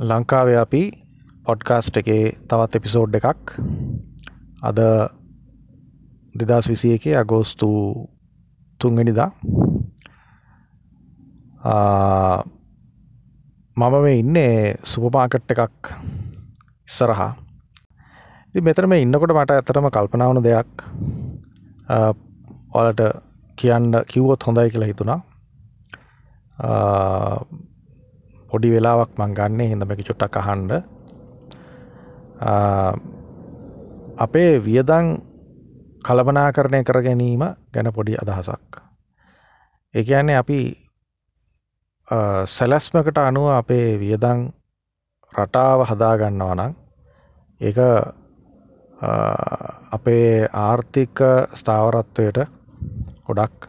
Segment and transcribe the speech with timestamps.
[0.00, 0.82] ලංකාවේ අපි
[1.44, 3.54] පොඩ්කාස්ට් එකේ තවත් එපිසෝඩ් එකක්.
[4.62, 4.78] අද
[6.34, 7.68] දෙදස් විසි එක අගෝස්තු
[8.80, 9.30] තුන්ගනිදා
[13.76, 15.92] මම මේ ඉන්නේ සුපමාකට් එකක්
[16.88, 17.32] ඉස්සරහා.
[18.54, 20.82] මෙතර මේ ඉන්නකොට මට ඇතරම කල්පනාවන දෙයක්
[22.72, 23.00] ඔලට
[23.58, 25.20] කියන්න කිව්වොත් හොඳයි කියලා හිතුණා.
[28.54, 30.72] පොඩි වෙලාවක් මං ගන්නේ හිඳමැකි චුට්ටක් අහන්ඩ
[34.18, 35.06] අපේ වියදං
[36.04, 37.42] කළබනා කරණය කර ගැනීම
[37.74, 38.78] ගැන පොඩි අදහසක්.
[39.94, 40.58] ඒ කියන්නේ අපි
[42.48, 44.40] සැලැස්මකට අනුව අපේ වියදං
[45.32, 46.72] රටාව හදාගන්නවා නම්
[47.60, 47.72] ඒ
[49.92, 51.18] අපේ ආර්ථික
[51.54, 52.38] ස්ථාවරත්වයට
[53.26, 53.68] ගොඩක්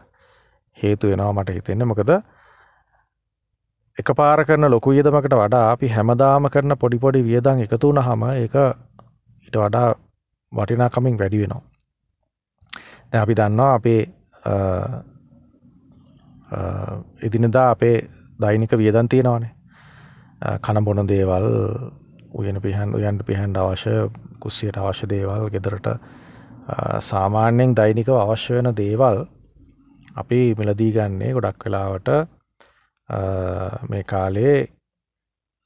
[0.76, 1.84] හේතු වෙනවා මට හිතෙන්න.
[1.84, 2.10] මොකද
[3.98, 8.54] එක පාර කරන ලොකු වියදමකට වඩා අපි හැමදාම කරන පොඩිපොඩි වියදං එකතු වුණහම ඒක
[9.44, 9.88] ඊට වඩා
[10.52, 11.62] වටිනාකමින් වැඩි වෙනවා.
[13.10, 14.00] දැන් අපි දන්නවා අපේ
[17.22, 17.96] එදිනදා අපේ
[18.40, 19.52] දෛනික වියදන් තියෙනවානේ.
[20.60, 21.46] කන බොන දේවල්
[22.34, 23.96] උයන පිහන් උයන්ට පිහන්ඩ අවශ්‍ය
[24.40, 25.88] කුස්සියට අවශ්‍ය දේවල් ගෙදරට
[27.02, 29.24] සාමාන්‍යයෙන් දෛනිකව අවශ්‍ය වෙන දේවල්
[30.16, 32.35] අපි මිලදී ගන්නේ ගොඩක් වෙලාවට
[33.88, 34.68] මේ කාලේ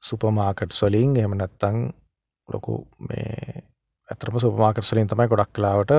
[0.02, 1.78] සුපමාකට් වලින් එහෙම නැත්තං
[2.48, 2.74] ලොකු
[3.08, 3.62] මේ
[4.08, 5.92] ඇතරම සුපමාකට් වලින් තමයි ගොඩක් කලාවට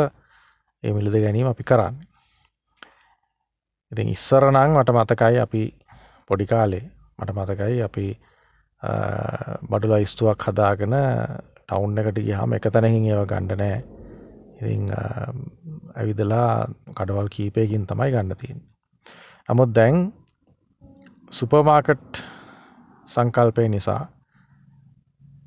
[0.84, 1.96] ඒ මිලද ගැනීම අපි කරන්න.
[3.92, 5.64] ඉතින් ඉස්සරනං මට මතකයි අපි
[6.28, 6.84] පොඩි කාලේ
[7.20, 8.06] මට මතකයි අපි
[9.70, 10.96] බඩුල ස්තුවක් හදාගෙන
[11.58, 13.82] ටවුන් එකට ගිහම එක තැනහින් ඒව ගණ්ඩ නෑ.
[14.62, 14.90] ඉතිං
[15.96, 18.58] ඇවිදලා කඩවල් කීපයකින් තමයි ගන්න තින්
[19.50, 19.96] නමුත් දැන්
[21.32, 22.24] සුපමාකට්
[23.08, 24.08] සංකල්පය නිසා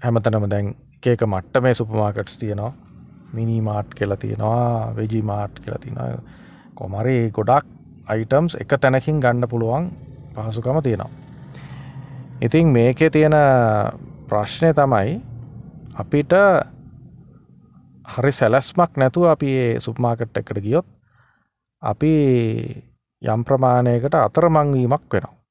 [0.02, 0.68] හැමතනම දැන්
[1.06, 2.72] ඒක මට්ට මේ සුපමාකට්ස් තියෙනවා.
[3.32, 6.22] මිනිමාට් කියලා තියෙනවා වෙජිමාට් කියලා තියෙන
[6.74, 7.68] කොමරි ගොඩක්
[8.06, 9.90] අයිටම්ස් එක තැනකින් ගණ්ඩ පුළුවන්
[10.34, 11.10] පහසුකම තියෙනවා.
[12.40, 13.36] ඉතින් මේකේ තියෙන
[14.28, 15.20] ප්‍රශ්නය තමයි
[15.94, 16.32] අපිට
[18.08, 20.86] හරි සැලැස්මක් නැතුව අපි ඒ සුප්මාකට් එකට ගියොත්
[21.82, 22.12] අපි
[23.22, 25.43] යම් ප්‍රමාණයකට අතරමංවීමක් වෙනවා.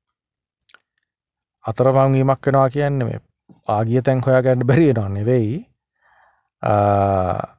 [1.66, 3.20] අතරමංවීමක් වෙනවා කියන්න මේ
[3.68, 5.54] ආගිය තැන් හොයා ගැන්ඩ බැරිෙනවා නෙවෙයි.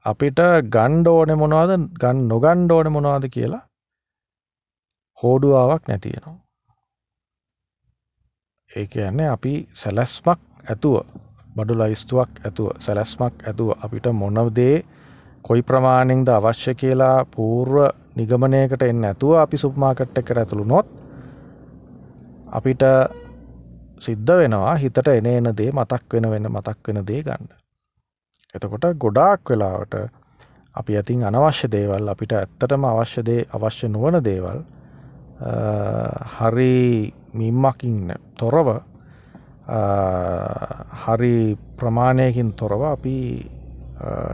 [0.05, 1.73] අපිට ගණ්ඩ ඕන මොනවාද?
[2.01, 3.63] ගන්න නොගණ්ඩ ඕන මොනවාද කියලා
[5.23, 6.39] හෝඩුවාවක් නැතියෙනවා
[8.71, 10.97] ඒ කියන්නේ අපි සැලැස්මක් ඇතුව
[11.57, 14.77] බඩු ලයිස්තුවක් ඇතුව සැලැස්මක් ඇතුව අපිට මොනවදේ
[15.43, 17.77] කොයි ප්‍රමාණෙන්ද අවශ්‍ය කියලා පූර්ව
[18.17, 20.89] නිගමනයකට එන්න ඇතුව අපි සුප්මාකට් එකට ඇතුළු නොත්
[22.53, 22.83] අපිට
[23.99, 27.49] සිද්ධ වෙනවා හිතට එන එන දේ මතක් වෙන වෙන මතක් වෙන දේ ගන්න.
[28.55, 29.95] එතකොට ගොඩාක් වෙලාවට
[30.75, 34.65] අපි ඇතින් අනවශ්‍ය දේවල් අපිට ඇත්තටම අවශ්‍ය දේ අවශ්‍ය නුවන දේවල්
[36.33, 38.69] හරි මිම්මකින්න තොරව
[40.97, 43.17] හරි ප්‍රමාණයකින් තොරව අපි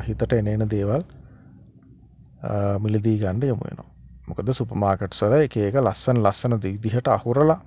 [0.06, 1.02] හිතට එනන දේවල්
[2.78, 3.88] මිලදී ගණ්ඩ යොමු වෙනවා
[4.28, 7.60] මොකද සුපමාකට් සල එක එක ලස්සන ලස්සන දිදිහට අහුරලා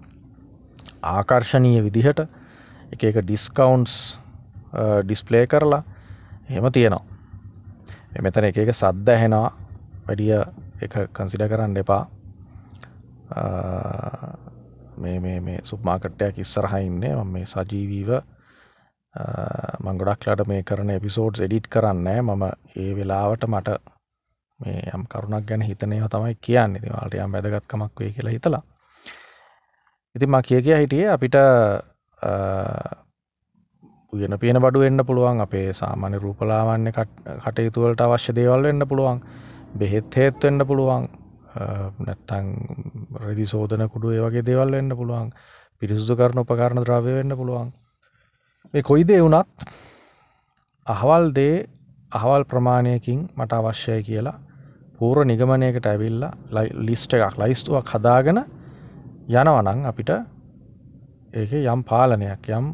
[1.03, 2.19] ආකර්ශණීය විදිහට
[2.93, 3.95] එක එක ඩිස්කවුන්ස්
[5.03, 5.83] ඩිස්පලේ කරලා
[6.49, 7.03] එහෙම තියෙනවා.
[8.21, 9.51] මෙතන එක එක සද්ද ඇහෙනවා
[10.07, 10.33] වැඩිය
[10.81, 12.03] එක කන්සිඩ කරන්න එපා.
[14.97, 17.15] මේ මේ මේ සුප්මාකට්ටයක් ඉස්සරහ ඉන්නේ.
[17.15, 18.11] ම මේ සජීවීව
[19.83, 22.43] මංගොඩක්ලට මේ කරන එපිසෝඩ්ස් එඩිට් කරන්න මම
[22.75, 23.79] ඒ වෙලාවට මට
[24.59, 26.75] මේ යම් කරුණක් ගැන හිතනය තමයි කියන්න.
[26.75, 28.63] ඉතිවාට යම් වැදගත්කමක් වේ කියලා හිතලා.
[30.15, 31.35] ඉතින් මා කිය කිය හිටියේ අපිට
[34.13, 39.23] උයන පියන බඩු වෙන්න පුළුවන් අපේ සාමාන්‍ය රූපලාවන්‍ය කටයුතුවලට අවශ්‍ය දේවල් වෙන්න පුළුවන්
[39.75, 41.09] බෙහෙත් හේත් වෙන්න පුළුවන්
[42.01, 42.53] නැත්තං
[43.19, 45.33] රෙදි සෝදන කුඩු ඒ වගේ දේවල් වෙන්න පුළුවන්
[45.81, 47.69] පිරිසුදු කරන උපකරණ ද්‍රව්‍ය වෙන්න පුළුවන්.
[48.73, 49.69] මේ කොයි දේ වුණත්
[50.87, 51.67] අහවල් දේ
[52.11, 54.39] අහවල් ප්‍රමාණයකින් මට අවශ්‍යය කියලා
[54.97, 56.33] පූර නිගමනයකට ඇවිල්ලා
[56.81, 58.39] ලිස්ට එකක් ලයිස්තුවක් හදාගෙන
[59.23, 60.09] යනවනං අපිට
[61.33, 62.65] ඒක යම් පාලනයක් යම්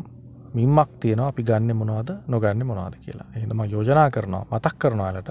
[0.53, 3.27] මින්මක් තියෙනවා අපි ගන්න මොනවද නොගන්න මොනවාද කියලා.
[3.35, 5.29] එහෙදම යෝජනා කරනවා මතක් කරනවාලට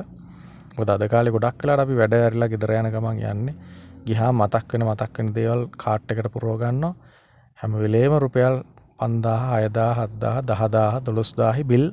[0.77, 3.55] ගොද අද කාලෙ ගොඩක් කලාට අපි වැඩ ඇරලා ගෙදර යන ගමන් යන්නේ.
[4.07, 6.95] ගිහා මතක් වෙන මතක් වෙන දේවල් කාට් එකට පුරෝගන්නවා
[7.59, 8.63] හැම වෙලේම රුපියල්
[8.99, 11.85] පන්දාහ අයදා හද්දා දහදාහ දොළොස්දාහි බිල්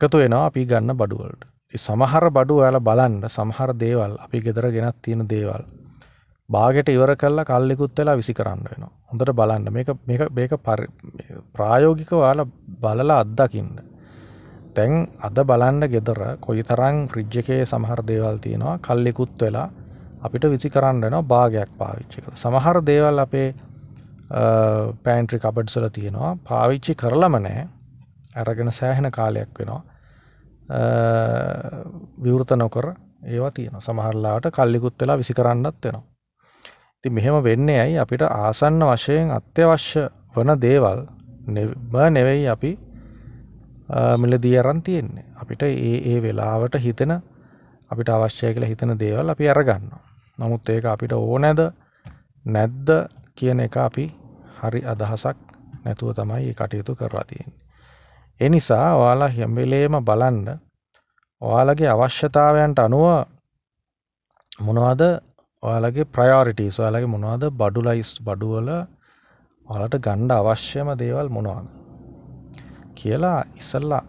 [0.00, 1.42] එකතු වෙනවා අපි ගන්න බඩුවලට
[1.74, 5.62] සමහර බඩු ඔයාල බලන්න සමහර දේවල් අපි ගෙදර ගෙනත් තියෙන දේවල්.
[6.50, 9.72] බාගෙට ඉවර කල්ලා කල්ලෙකුත් වෙලා විසි කරන්න වෙන හොඳට බලන්න.
[9.72, 9.90] මේක
[10.30, 10.52] මේක
[11.54, 12.44] ප්‍රායෝගික වාල
[12.82, 13.70] බලලා අත්දකින්න.
[14.74, 18.78] තැන් අද බලන්න ගෙදර කොයි තරං ෆ්‍රිජ්ජකේ සමහර දේවල් තියෙනවා.
[18.80, 19.68] කල්ලෙකුත් වෙලා
[20.22, 23.48] අපිට විසි කරන්න වෙන භාගයක් පාවිච්චි කළ සමහර දේවල් අපේ
[25.04, 26.32] පෑන්ට්‍රි කබඩ්සල තියෙනවා.
[26.44, 27.68] පාවිච්චි කරලම නෑ
[28.36, 29.82] ඇරගෙන සෑහෙන කාලයක් වෙනවා.
[32.24, 32.86] විවෘත නොකර
[33.26, 36.06] ඒවා තියෙන සමහරලාට කල්ලිකුත් වෙලා විසි කරන්නත් වෙනවා.
[37.04, 37.98] ති මෙහෙම වෙන්නේ ඇයි?
[37.98, 40.02] අපිට ආසන්න වශයෙන් අත්‍යවශ්‍ය
[40.34, 41.00] වන දේවල්
[42.10, 42.72] නෙවෙයි අපි
[44.18, 45.24] මිලදී අරන් තියෙන්නේ.
[45.36, 47.12] අපිට ඒ ඒ වෙලාවට හිතෙන
[47.90, 49.86] අපිට අවශ්‍යය කියලා හිතන දේවල් අපි අරගන්න
[50.38, 51.60] නමුත් ඒක අපිට ඕනැද
[52.46, 52.88] නැද්ද
[53.34, 54.04] කියන එක අපි
[54.58, 55.38] හරි අදහසක්
[55.84, 57.58] නැතුව තමයි කටයුතු කරලා තියෙන්නේ.
[58.40, 60.46] ඒ නිසා ඔයාලා හැම්වෙලේම බලන්න
[61.42, 63.06] ඔයාලගේ අවශ්‍යතාවයන්ට අනුව
[64.60, 65.02] මොනවද
[65.62, 68.68] ඔයාලගේ ප්‍රයෝරිටීස් ඔයාලගේ මොනවද බඩු ලයිස් බඩුවල
[69.66, 71.66] ඔයාලට ගණ්ඩ අවශ්‍යම දේවල් මොනවාද?
[72.94, 74.02] කියලා ඉස්සල්ලා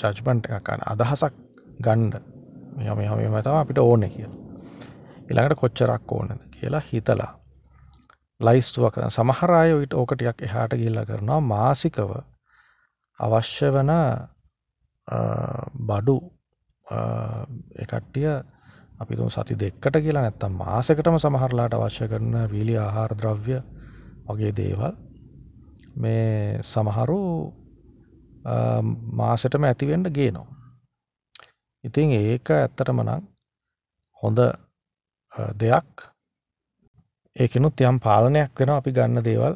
[0.00, 1.34] චජ්බන්ට් එකක්කන්න අදහසක්
[1.80, 2.14] ගණ්ඩ
[2.78, 4.28] මෙහම මෙහම තම අපිට ඕන කිය
[5.28, 7.32] ඉළඟට කොච්චරක් ඕනද කියලා හිතලා.
[8.40, 12.14] ලයිස්තුවක් සමහරය විට ඕකටයක් එහාට ගිල්ල කරනවා මාසිකව
[13.20, 13.92] අවශ්‍ය වන
[15.88, 16.16] බඩු
[17.82, 18.32] එකට්ටිය
[19.00, 23.56] අපි තුන් සති දෙක්කට කියලා නැත්තම් මාසකටම සමහරලාට අවශ්‍ය කරන වීලි ආහාර ද්‍රව්‍ය
[24.26, 24.94] වගේ දේවල්.
[25.94, 27.20] මේ සමහරු
[29.14, 30.48] මාසටම ඇතිවෙන්ට ගේනවා.
[31.84, 33.22] ඉතින් ඒක ඇත්තටම නම්
[34.22, 34.38] හොඳ
[35.54, 35.92] දෙයක්.
[37.36, 39.54] ඒකනුත් යම් පාලනයක් වෙන අපි ගන්න දේවල්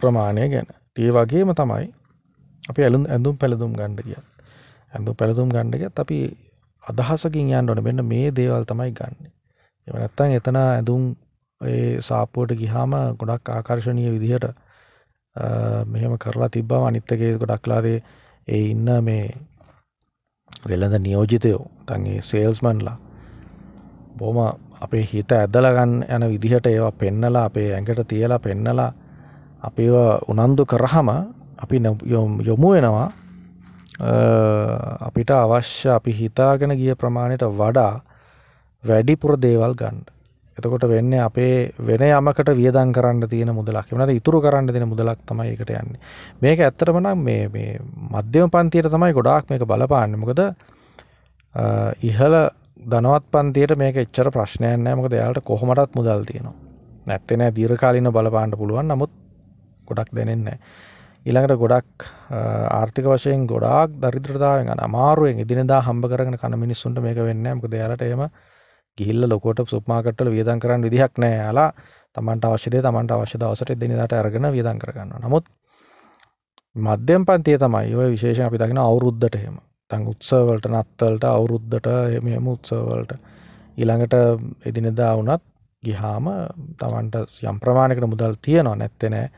[0.00, 0.68] ප්‍රමාණය ගැන.
[0.96, 1.86] ඒ වගේම තමයි
[2.64, 4.20] අපි ඇලුම් ඇඳුම් පැළඳුම් ගණ්ඩ කිය
[4.92, 6.18] ඇඳුම් පැළඳුම් ගණ්ඩගත් අපි
[6.88, 7.82] අදහසකින් යන්න ඕන.
[7.82, 9.32] මෙන්න මේ දේවල් තමයි ගන්න.
[9.86, 11.04] එම නැත්තන් එතන ඇඳුම්
[11.60, 14.46] ඒ සාපුවට ගිහාම ගොඩක් ආකර්ශණය විදිහට
[15.86, 17.98] මෙහෙම කරලා තිබ්බම අනිත්තගේ ගොඩක්ලාදේ
[18.48, 19.24] ඒ ඉන්න මේ
[20.64, 22.96] වෙළඳ නියෝජිතයෝ තන්ගේ සේල්ස්මන්ලා
[24.14, 24.38] බොම
[24.80, 28.92] අපේ හිත ඇදලගන්න යන විදිහට ඒවා පෙන්නලා අපේ ඇඟට තියලා පෙන්නලා
[29.62, 29.86] අපි
[30.28, 31.08] උනන්දු කරහම
[31.58, 31.76] අපි
[32.42, 33.08] යොමු වෙනවා
[33.98, 38.02] අපිට අවශ්‍ය අපි හිතාගෙන ගිය ප්‍රමාණයට වඩා
[38.84, 40.04] වැඩිපුර දේවල් ගන්න.
[40.58, 43.90] එතකොට වෙන්න අපේ වෙන යමකට වියදන් කරන්න තියෙන මුදලක්.
[43.90, 46.00] වනට ඉතුරු කරන්න දෙන මුදලක් තමයි එකට යන්නේ.
[46.42, 47.78] මේක ඇත්තරමනම් මේ මේ
[48.14, 50.18] මධ්‍යම පන්තියට තමයි ගොඩාක් මේක බලපාන්න.
[50.18, 50.40] මොකද
[52.02, 52.34] ඉහල
[52.78, 54.94] දනවත් පන්තියට මේක එච්චර ප්‍රශ්නයන් නෑ.
[54.94, 56.54] මොකද එයාලට කොහොමටත් මුදල් තියෙනවා.
[57.06, 58.86] නැත්තනෑ දීර්කාලින බලපාන්න පුළුවන්.
[58.86, 59.10] නමුත්
[59.88, 60.58] ගොඩක් දැනෙන්නේ
[61.26, 62.04] ඊළඟට ගොඩක්
[62.72, 68.22] ආර්ථික වශයෙන් ගොඩාක් දරිද්‍රතාවෙන් අමාරුවෙන් එදිනදා හම්බ කරගෙන කන මිනිස්සුන්ට මේක වෙන්නේ මොකද එයාලට එහෙම
[68.98, 71.38] ගිහිල්ලා ලොකෝට සුප්මාකට්වල වියදම් කරන්න විදිහක් නැහැ.
[71.38, 71.70] යාලා
[72.16, 75.20] තමන්ට අවශ්‍ය දේ තමන්ට අවශ්‍ය දවසට එදිනෙදාට අරගෙන වියදම් කරගන්නවා.
[75.20, 75.44] නමුත්
[76.76, 79.58] මධ්‍යම පන්තිය තමයි ඔය විශේෂයෙන් අපි දකින අවුරුද්දට එහෙම.
[79.90, 83.14] තන් උත්සවවලට නත්තලට අවුරුද්දට එහෙම උත්සවවලට
[83.78, 84.14] ඊළඟට
[84.66, 85.44] එදිනෙදා වුණත්
[85.82, 86.26] ගිහාම
[86.78, 89.30] තමන්ට යම් ප්‍රමාණයකට මුදල් තියෙනවා නැත්තේ නෑ.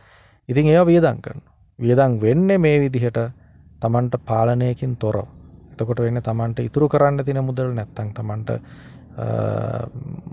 [0.49, 1.50] ඉතින් ඒවා වියදම් කරනවා.
[1.81, 3.21] වියදං වෙන්නේ මේ විදිහට
[3.81, 5.27] තමන්ට පාලනයකින් තොරව
[5.73, 8.51] එතකොට වෙන්න තමන්ට ඉතුරු කරන්න තින මුදල් නැත්තං තමන්ට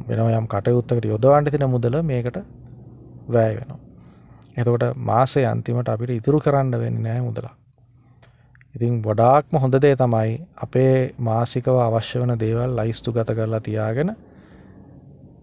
[0.07, 2.39] වෙන යම් කටයුත්තකට යොදවන්ට තින මුදල මේකට
[3.27, 3.79] වැෑ වෙනවා.
[4.57, 7.53] එතකොට මාසය අන්තිමට අපිට ඉතුරු කරන්න වෙන්න නෑ මුදලා.
[8.75, 14.16] ඉතින් වඩාක්ම හොඳ දේ තමයි අපේ මාසිකව අවශ්‍ය වන දේවල් ලයිස්තු ගත කරලා තියාගෙන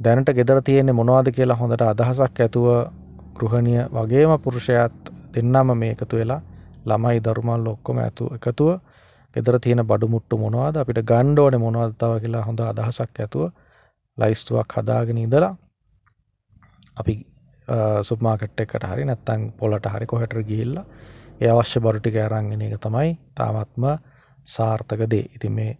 [0.01, 2.69] දැනට ගෙදර තියෙන්නේ මොනවාද කියලා හොඳට අදහසක් ඇතුව
[3.35, 6.41] ගෘහණිය වගේම පුරුෂයත් දෙන්නම මේ එකතු වෙලා
[6.85, 8.71] ළමයි දරුමල් ඔක්කොම ඇතු එකතුව
[9.37, 13.45] ගෙදර තියෙන බඩු මුට්ටු මොනවද අපිට ගණ්ඩ ඕන මොනවද තව කියලා හොඳ අදහසක් ඇතුව
[14.19, 15.55] ලයිස්තුවක් හදාගෙන ඉඳලා
[16.97, 17.15] අපි
[18.03, 20.77] සුප්මාකට් එකට හරි නැත්තං පොලට හරි කොහැට ගිහිල්ල
[21.41, 23.85] ඒ අවශ්‍ය බරුටික අරංගෙන එක තමයි තාමත්ම
[24.47, 25.27] සාර්ථක දේ.
[25.35, 25.79] ඉති මේ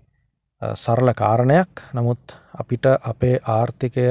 [0.75, 1.83] සරල කාරණයක්.
[1.93, 4.07] නමුත් අපිට අපේ ආර්ථිකය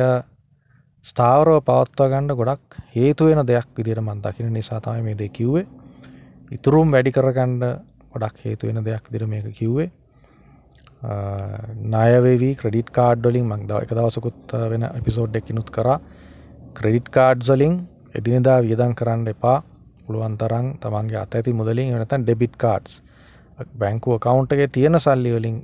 [1.06, 5.66] ස්ථාවරව පවත්වා ගණ්ඩ ගොඩක් හේතුවෙන දෙයක් විදිර මන් දකින නිසා තමයි මේ දෙ කිව්වේ.
[6.52, 7.64] ඉතුරුම් වැඩි කරගණ්ඩ
[8.14, 9.90] ගොඩක් හේතුවෙන දෙයක් දිර මේක කිව්වේ.
[11.94, 15.90] නයවේවී ක්‍රඩිට් කාඩ්ඩොලින් මං දව එක දවසකුත් වෙන එපිසෝඩ් එකිනුත් කර.
[16.74, 17.76] ක්‍රඩිට් කාඩ්සොලින්
[18.16, 19.60] එදිනිදා වියදන් කරන්න එපා.
[20.06, 22.96] පුළුවන්තරං තමන්ගේ අත ඇති මුදලින් එනතන් ඩෙබිට් කාඩ්ස්
[23.80, 25.60] බැංකුව කවුන්ටගේ තියෙන සල්ලිවලින්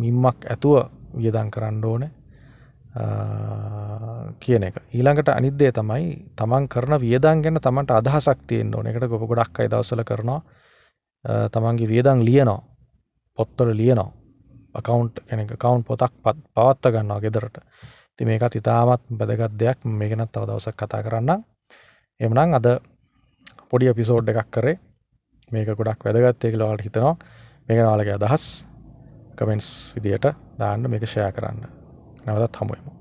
[0.00, 0.76] මින්මක් ඇතුව
[1.16, 2.10] වියදන් කරන්න ඕනේ.
[4.40, 4.80] කියන එක.
[4.90, 6.06] ඊළඟට අනිද්දේ තමයි
[6.36, 8.86] තමන් කරන වියදන් ගැන තමන්ට අදහසක් තියෙන්න්න ඕන.
[8.86, 10.40] එකට ගොප ගොඩක් අයිදවසල කරනවා.
[11.50, 12.62] තමන්ගේ වියදං ලියනවා.
[13.38, 14.10] පොත්තොල ලියනවා.
[14.74, 17.58] අකවුන්් කෙනෙක කවුන්් පොතක් පත් පවත්ත ගන්නවා ගෙදරට.
[18.16, 19.78] ති මේකත් ඉතාමත් බැදගත් දෙයක්.
[19.84, 21.44] මේකනත් තව දවසක් කතා කරන්න
[22.20, 22.66] එමනං අද
[23.70, 24.78] පොඩි එපිසෝඩ් එකක් කරේ.
[25.50, 27.16] මේක ගොඩක් වැදගත්තය කියලවාට හිතනවා.
[27.68, 28.64] මේක නාලගේ අදහස්.
[29.36, 31.79] කමෙන්ස් විදියට දාන්න මේක ෂය කරන්න.
[32.24, 32.99] 那我倒不认。